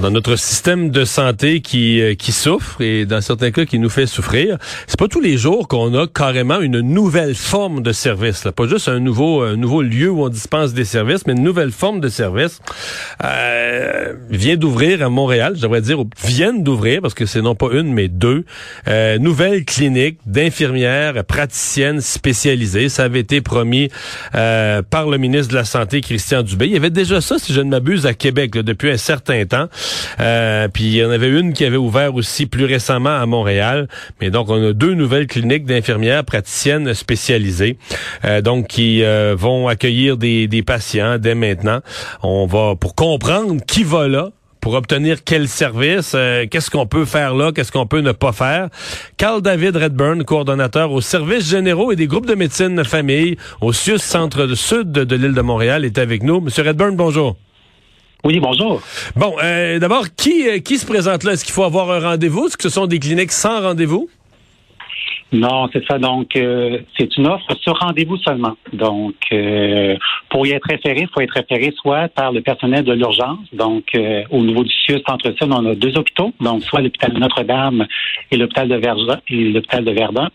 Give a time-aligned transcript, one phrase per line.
[0.00, 3.88] Dans notre système de santé qui, euh, qui souffre et dans certains cas qui nous
[3.88, 8.44] fait souffrir, c'est pas tous les jours qu'on a carrément une nouvelle forme de service.
[8.44, 8.52] Là.
[8.52, 11.72] Pas juste un nouveau, un nouveau lieu où on dispense des services, mais une nouvelle
[11.72, 12.60] forme de service
[13.24, 17.68] euh, vient d'ouvrir à Montréal, je devrais dire, viennent d'ouvrir, parce que c'est non pas
[17.72, 18.44] une, mais deux,
[18.88, 22.88] euh, nouvelles cliniques d'infirmières praticiennes spécialisées.
[22.88, 23.88] Ça avait été promis
[24.34, 26.66] euh, par le ministre de la Santé, Christian Dubé.
[26.66, 29.44] Il y avait déjà ça, si je ne m'abuse, à Québec là, depuis un certain
[29.46, 29.68] temps.
[30.20, 33.88] Euh, puis il y en avait une qui avait ouvert aussi plus récemment à Montréal.
[34.20, 37.78] Mais donc on a deux nouvelles cliniques d'infirmières praticiennes spécialisées,
[38.24, 41.80] euh, donc qui euh, vont accueillir des, patients dès maintenant.
[42.22, 46.16] On va pour comprendre qui va là pour obtenir quel service,
[46.50, 48.68] qu'est-ce qu'on peut faire là, qu'est-ce qu'on peut ne pas faire.
[49.16, 53.72] Carl David Redburn, coordonnateur aux services généraux et des groupes de médecine de famille au
[53.72, 56.40] CIUS Centre Sud de l'île de Montréal, est avec nous.
[56.40, 57.36] Monsieur Redburn, bonjour.
[58.26, 58.82] Oui, bonjour.
[59.14, 61.34] Bon, euh, d'abord, qui, euh, qui se présente là?
[61.34, 62.48] Est-ce qu'il faut avoir un rendez-vous?
[62.48, 64.08] Est-ce que ce sont des cliniques sans rendez-vous?
[65.32, 65.98] Non, c'est ça.
[65.98, 68.56] Donc, euh, c'est une offre sur rendez-vous seulement.
[68.72, 69.96] Donc, euh,
[70.30, 73.40] pour y être référé, il faut être référé soit par le personnel de l'urgence.
[73.52, 76.32] Donc, euh, au niveau du CIUS Centre Sud, on a deux hôpitaux.
[76.40, 77.86] Donc, soit l'hôpital de Notre-Dame
[78.30, 79.20] et l'hôpital de Verdun.
[79.28, 80.28] Et l'hôpital de Verdun.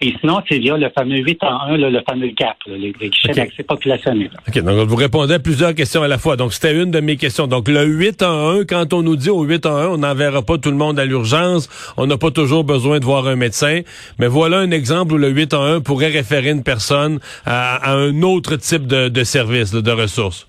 [0.00, 3.64] Et sinon, c'est via le fameux 8 en 1, le fameux GAP, les, guichets d'accès
[3.64, 4.30] populationnel.
[4.48, 4.62] OK.
[4.62, 6.36] Donc, vous répondez à plusieurs questions à la fois.
[6.36, 7.48] Donc, c'était une de mes questions.
[7.48, 10.40] Donc, le 8 en 1, quand on nous dit au 8 en 1, on n'enverra
[10.42, 11.68] pas tout le monde à l'urgence.
[11.98, 13.80] On n'a pas toujours besoin de voir un médecin.
[14.18, 18.22] Mais voilà un exemple où le 8 en 1 pourrait référer une personne à, un
[18.22, 20.46] autre type de, service, de ressources.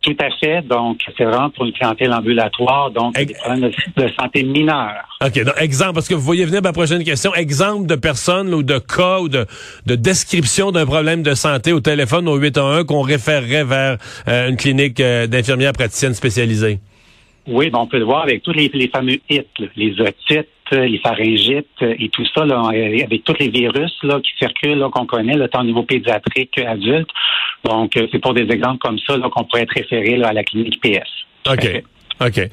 [0.00, 0.62] Tout à fait.
[0.66, 5.06] Donc, c'est vraiment pour une clientèle ambulatoire, donc des problèmes de, santé mineurs.
[5.22, 5.44] OK.
[5.44, 8.78] Donc, exemple, parce que vous voyez venir ma prochaine question, exemple de personnes ou de
[8.78, 9.46] cas ou de,
[9.84, 14.98] description d'un problème de santé au téléphone au 811 qu'on référerait vers euh, une clinique
[14.98, 16.80] euh, d'infirmières praticiennes spécialisées.
[17.46, 19.42] Oui, ben, on peut le voir avec tous les, fameux hits,
[19.76, 24.86] les otites, les pharyngites et tout ça, là, avec tous les virus là, qui circulent,
[24.92, 27.10] qu'on connaît, le temps au niveau pédiatrique adulte.
[27.64, 30.80] Donc, euh, c'est pour des exemples comme ça qu'on pourrait être référé à la clinique
[30.80, 31.08] PS.
[31.50, 31.82] OK.
[32.20, 32.50] OK.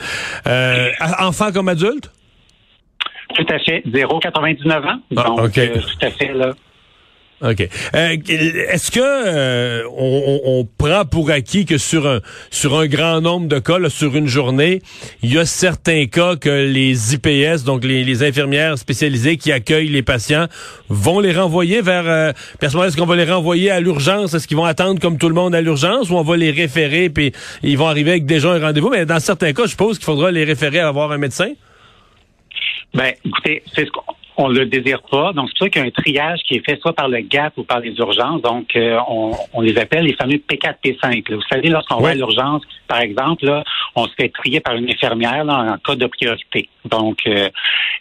[0.48, 0.90] Euh,
[1.20, 2.12] enfant comme adulte?
[3.36, 3.84] Tout à fait.
[3.88, 5.00] 0,99 ans.
[5.16, 6.54] Ah, Donc, euh, tout à fait, là.
[7.42, 7.70] OK.
[7.96, 12.20] Euh, est-ce que euh, on, prend pour acquis que sur un
[12.52, 14.82] sur un grand nombre de cas, sur une journée,
[15.24, 20.02] il y a certains cas que les IPS, donc les, infirmières spécialisées qui accueillent les
[20.02, 20.48] patients,
[20.90, 24.34] vont les renvoyer vers euh, est-ce qu'on va les renvoyer à l'urgence?
[24.34, 27.10] Est-ce qu'ils vont attendre comme tout le monde à l'urgence ou on va les référer
[27.10, 27.32] puis
[27.64, 28.90] ils vont arriver avec déjà un rendez-vous?
[28.90, 31.54] Mais dans certains cas, je suppose qu'il faudra les référer à avoir un médecin?
[32.94, 34.02] Ben, écoutez, c'est ce qu'on
[34.40, 35.34] on le désire pas.
[35.34, 37.20] Donc, c'est pour ça qu'il y a un triage qui est fait soit par le
[37.20, 38.42] GAP ou par les urgences.
[38.42, 38.98] Donc, euh,
[39.54, 41.36] on, les appelle les fameux P4, P5.
[41.36, 44.90] Vous savez, lorsqu'on va à l'urgence, par exemple, là, on se fait trier par une
[44.90, 46.70] infirmière en cas de priorité.
[46.86, 47.50] Donc, euh,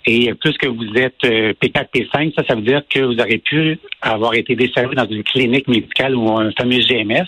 [0.06, 3.38] et plus que vous êtes euh, P4, P5, ça, ça veut dire que vous aurez
[3.38, 7.26] pu avoir été desservi dans une clinique médicale ou un fameux GMS.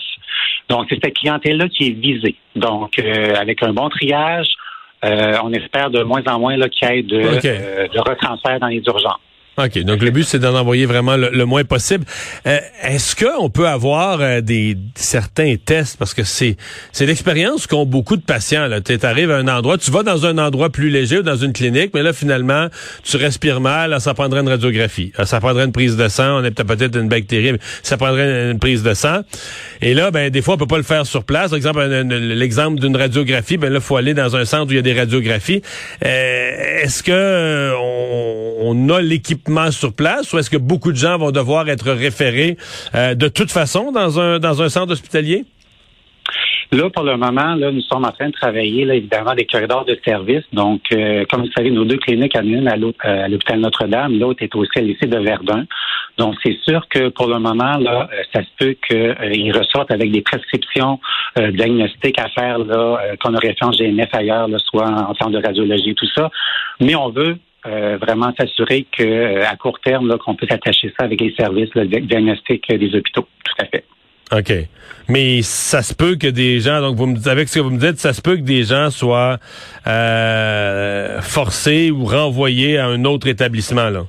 [0.69, 2.35] Donc, c'est cette clientèle-là qui est visée.
[2.55, 4.60] Donc, avec un bon triage, euh,
[5.03, 8.81] on espère de moins en moins qu'il y ait de, euh, de retransfert dans les
[8.85, 9.19] urgences.
[9.57, 9.79] OK.
[9.79, 12.05] Donc, le but, c'est d'en envoyer vraiment le, moins possible.
[12.47, 15.97] Euh, est-ce qu'on peut avoir euh, des certains tests?
[15.97, 16.55] Parce que c'est
[16.93, 18.69] c'est l'expérience qu'ont beaucoup de patients.
[18.85, 21.51] Tu arrives à un endroit, tu vas dans un endroit plus léger ou dans une
[21.51, 22.67] clinique, mais là, finalement,
[23.03, 25.11] tu respires mal, ça prendrait une radiographie.
[25.25, 26.39] Ça prendrait une prise de sang.
[26.39, 29.19] On est peut-être une bactérie, mais ça prendrait une prise de sang.
[29.81, 31.49] Et là, ben des fois, on peut pas le faire sur place.
[31.49, 34.79] Par exemple, l'exemple d'une radiographie, ben là, faut aller dans un centre où il y
[34.79, 35.61] a des radiographies.
[36.05, 37.73] Euh, est-ce que
[38.63, 39.41] on a l'équipement
[39.71, 42.57] sur place ou est-ce que beaucoup de gens vont devoir être référés
[42.95, 45.45] euh, de toute façon dans un, dans un centre hospitalier?
[46.71, 49.83] Là, pour le moment, là, nous sommes en train de travailler, là, évidemment, des corridors
[49.83, 50.43] de service.
[50.53, 54.41] Donc, euh, comme vous savez, nos deux cliniques, en une à euh, l'hôpital Notre-Dame, l'autre
[54.41, 55.65] est à lycée de Verdun.
[56.17, 60.21] Donc, c'est sûr que pour le moment, là, ça se peut qu'ils ressortent avec des
[60.21, 60.99] prescriptions
[61.37, 62.57] diagnostiques à faire
[63.21, 66.29] qu'on aurait fait en GNF ailleurs, soit en centre de radiologie, tout ça.
[66.79, 71.05] Mais on veut euh, vraiment s'assurer que euh, à court terme, qu'on puisse attacher ça
[71.05, 73.27] avec les services le diagnostic des hôpitaux.
[73.43, 73.83] Tout à fait.
[74.31, 74.53] OK.
[75.09, 77.79] Mais ça se peut que des gens, donc vous me avec ce que vous me
[77.79, 79.37] dites, ça se peut que des gens soient
[79.87, 84.05] euh, forcés ou renvoyés à un autre établissement, là?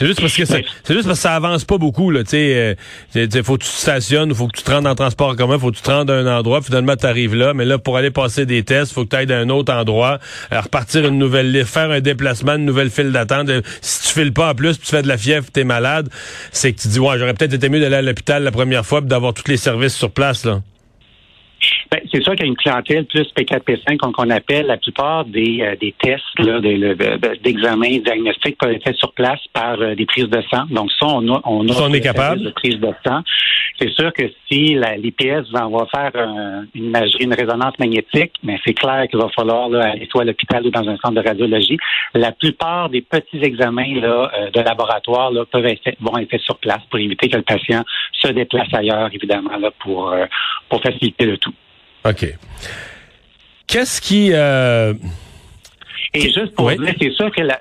[0.00, 0.64] C'est juste parce que c'est
[0.94, 2.24] juste parce que ça avance pas beaucoup là.
[2.24, 2.76] Tu sais,
[3.14, 5.70] euh, faut que tu te stationnes, faut que tu te rendes en transport commun, faut
[5.70, 6.62] que tu te rendes à un endroit.
[6.62, 9.30] Finalement, tu arrives là, mais là pour aller passer des tests, faut que tu ailles
[9.30, 10.18] à un autre endroit,
[10.52, 13.50] euh, repartir une nouvelle, faire un déplacement, une nouvelle file d'attente.
[13.82, 16.08] Si tu files pas en plus, puis tu fais de la fièvre, t'es malade,
[16.50, 19.02] c'est que tu dis ouais, j'aurais peut-être été mieux d'aller à l'hôpital la première fois,
[19.02, 20.62] d'avoir tous les services sur place là.
[21.90, 24.66] Ben, c'est sûr qu'il y a une clientèle plus P4P5 qu'on appelle.
[24.66, 26.22] La plupart des, euh, des tests
[27.42, 30.66] d'examen diagnostiques peuvent être faits sur place par euh, des prises de sang.
[30.70, 33.22] Donc ça, on a, on, a on est capable de prise de sang.
[33.80, 36.12] C'est sûr que si l'IPS va faire
[36.74, 40.24] une imagerie, une résonance magnétique, mais c'est clair qu'il va falloir là, aller soit à
[40.26, 41.78] l'hôpital ou dans un centre de radiologie.
[42.14, 46.42] La plupart des petits examens là, euh, de laboratoire là, peuvent être vont être faits
[46.42, 47.82] sur place pour éviter que le patient
[48.12, 50.14] se déplace ailleurs, évidemment, là, pour,
[50.68, 51.54] pour faciliter le tout.
[52.04, 52.34] OK.
[53.66, 54.30] Qu'est-ce qui...
[54.32, 54.94] Euh...
[56.12, 57.60] Et juste pour dire, c'est sûr que la,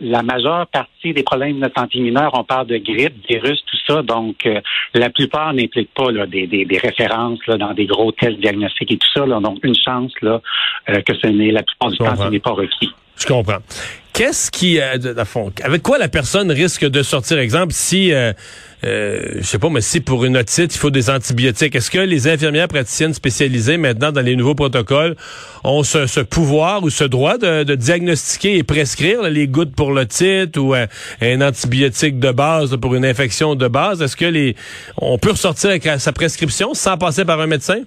[0.00, 4.02] la majeure partie des problèmes de santé mineure, on parle de grippe, virus, tout ça.
[4.02, 4.60] Donc, euh,
[4.94, 8.92] la plupart n'impliquent pas là, des, des, des, références là, dans des gros tests diagnostiques
[8.92, 9.26] et tout ça.
[9.26, 9.40] Là.
[9.40, 10.40] Donc, une chance là,
[10.88, 12.90] euh, que ce n'est la plupart du temps, ce n'est pas requis.
[13.16, 13.58] Je comprends.
[14.14, 18.32] Qu'est-ce qui, euh, fond, avec quoi la personne risque de sortir, exemple, si, euh,
[18.84, 21.98] euh, je sais pas, mais si pour une otite, il faut des antibiotiques, est-ce que
[21.98, 25.16] les infirmières praticiennes spécialisées maintenant dans les nouveaux protocoles
[25.64, 30.74] ont ce, pouvoir ou ce droit de, diagnostiquer et prescrire les gouttes pour l'otite ou
[30.74, 34.00] un antibiotique de base pour une infection de base?
[34.00, 34.54] Est-ce que les,
[34.96, 37.82] on peut ressortir avec sa prescription sans passer par un médecin?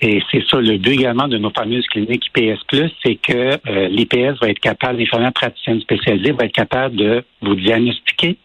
[0.00, 2.58] Et c'est ça le but également de nos fameuses cliniques IPS+,
[3.02, 7.54] c'est que euh, l'IPS va être capable, l'infirmière praticienne spécialisée va être capable de vous
[7.54, 8.36] diagnostiquer,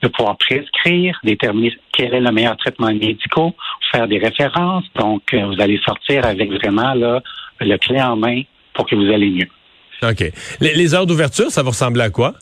[0.00, 3.52] de pouvoir prescrire, déterminer quel est le meilleur traitement médical,
[3.92, 4.84] faire des références.
[4.94, 7.22] Donc, euh, vous allez sortir avec vraiment là,
[7.60, 8.42] le clé en main
[8.72, 9.48] pour que vous allez mieux.
[10.02, 10.24] OK.
[10.60, 12.34] les heures d'ouverture, ça va ressembler à quoi?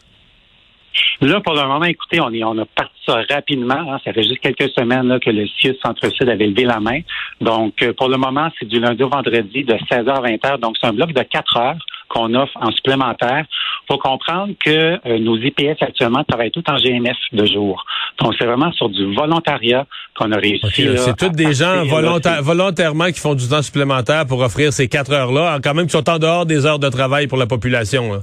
[1.20, 3.74] Là, pour le moment, écoutez, on, est, on a parti ça rapidement.
[3.74, 3.98] Hein.
[4.04, 7.00] Ça fait juste quelques semaines là, que le CIUS Centre-Sud avait levé la main.
[7.40, 10.58] Donc, euh, pour le moment, c'est du lundi au vendredi de 16h à 20h.
[10.58, 11.78] Donc, c'est un bloc de 4 heures
[12.08, 13.44] qu'on offre en supplémentaire.
[13.88, 17.84] Il faut comprendre que euh, nos IPS actuellement travaillent tout en GMF de jour.
[18.20, 20.88] Donc, c'est vraiment sur du volontariat qu'on a réussi.
[20.96, 25.58] c'est tous des gens volontairement qui font du temps supplémentaire pour offrir ces quatre heures-là,
[25.62, 28.22] quand même qui sont en dehors des heures de travail pour la population.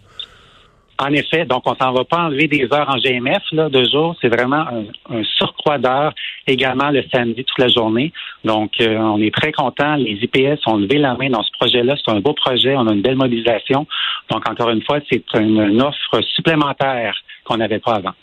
[1.00, 4.16] En effet, donc on s'en va pas enlever des heures en GMF là, de jour.
[4.22, 4.66] C'est vraiment
[5.10, 6.14] un, surcroît d'heures
[6.46, 8.14] également le samedi toute la journée.
[8.44, 9.96] Donc euh, on est très content.
[9.96, 11.96] Les IPS ont levé la main dans ce projet-là.
[12.04, 12.76] C'est un beau projet.
[12.76, 13.88] On a une belle mobilisation.
[14.30, 18.14] Donc encore une fois, c'est une, offre supplémentaire qu'on n'avait pas avant.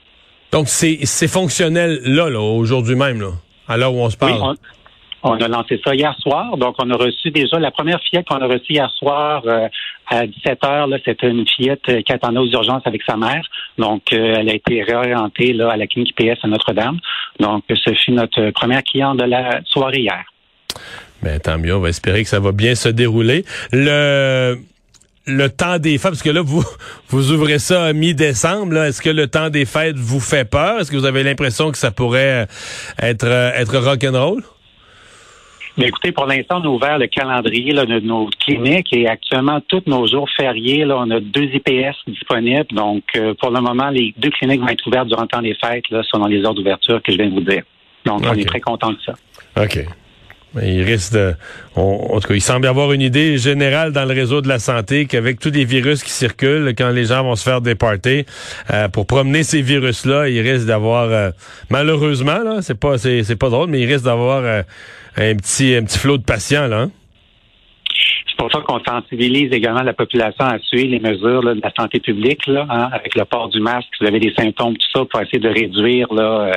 [0.53, 3.33] Donc c'est fonctionnel là, là aujourd'hui même là,
[3.69, 4.41] à l'heure où on se parle.
[4.41, 4.55] On
[5.23, 6.57] a lancé ça hier soir.
[6.57, 9.69] Donc, on a reçu déjà la première fillette qu'on a reçue hier soir euh,
[10.09, 10.89] à 17 heures.
[11.05, 13.43] C'était une fillette euh, qui attendait aux urgences avec sa mère.
[13.79, 16.99] Donc, euh, elle a été réorientée là, à la clinique PS à Notre-Dame.
[17.39, 20.25] Donc, ce fut notre première cliente de la soirée hier.
[21.23, 21.77] Mais tant mieux.
[21.77, 23.45] On va espérer que ça va bien se dérouler.
[23.73, 24.57] Le
[25.27, 26.65] le temps des fêtes, parce que là, vous,
[27.09, 30.81] vous ouvrez ça à mi-décembre, est-ce que le temps des fêtes vous fait peur?
[30.81, 32.49] Est-ce que vous avez l'impression que ça pourrait
[32.99, 34.43] être, être rock'n'roll?
[35.81, 39.83] Mais écoutez, pour l'instant, on a ouvert le calendrier de nos cliniques et actuellement, tous
[39.87, 42.67] nos jours fériés, là, on a deux IPS disponibles.
[42.73, 45.55] Donc, euh, pour le moment, les deux cliniques vont être ouvertes durant le temps des
[45.55, 47.63] fêtes, là, selon les heures d'ouverture que je viens de vous dire.
[48.05, 49.15] Donc, on est très content de ça.
[49.57, 49.87] OK.
[50.57, 51.35] Il risque de.
[51.77, 54.59] en tout cas, il semble y avoir une idée générale dans le réseau de la
[54.59, 58.27] santé qu'avec tous les virus qui circulent, quand les gens vont se faire départer,
[58.73, 61.31] euh, pour promener ces virus-là, il risque d'avoir euh,
[61.69, 64.63] malheureusement, là, c'est pas c'est, pas drôle, mais il risque d'avoir euh,
[65.17, 66.81] un petit un petit flot de patients là.
[66.81, 66.91] Hein?
[68.41, 72.01] C'est pour ça qu'on sensibilise également la population à suivre les mesures de la santé
[72.01, 75.05] publique, là, hein, avec le port du masque, si vous avez des symptômes, tout ça,
[75.05, 76.53] pour essayer de réduire là, euh,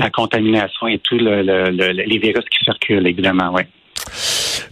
[0.00, 3.62] la contamination et tous les virus qui circulent, évidemment, oui.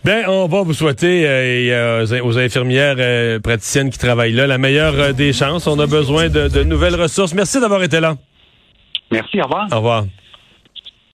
[0.04, 5.14] Ben, on va vous souhaiter euh, aux infirmières euh, praticiennes qui travaillent là la meilleure
[5.14, 5.68] des chances.
[5.68, 7.34] On a besoin de, de nouvelles ressources.
[7.34, 8.16] Merci d'avoir été là.
[9.12, 9.68] Merci, au revoir.
[9.70, 10.04] Au revoir.